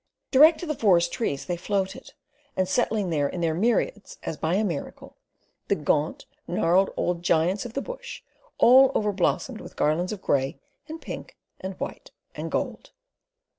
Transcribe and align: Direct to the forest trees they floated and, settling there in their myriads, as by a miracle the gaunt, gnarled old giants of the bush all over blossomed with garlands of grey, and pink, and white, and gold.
Direct 0.31 0.59
to 0.61 0.65
the 0.65 0.73
forest 0.73 1.13
trees 1.13 1.45
they 1.45 1.55
floated 1.55 2.13
and, 2.57 2.67
settling 2.67 3.11
there 3.11 3.29
in 3.29 3.39
their 3.41 3.53
myriads, 3.53 4.17
as 4.23 4.35
by 4.35 4.55
a 4.55 4.63
miracle 4.63 5.15
the 5.67 5.75
gaunt, 5.75 6.25
gnarled 6.47 6.89
old 6.97 7.21
giants 7.21 7.65
of 7.67 7.73
the 7.73 7.83
bush 7.83 8.23
all 8.57 8.91
over 8.95 9.11
blossomed 9.11 9.61
with 9.61 9.75
garlands 9.75 10.11
of 10.11 10.19
grey, 10.19 10.59
and 10.87 11.03
pink, 11.03 11.37
and 11.59 11.79
white, 11.79 12.09
and 12.33 12.49
gold. 12.49 12.89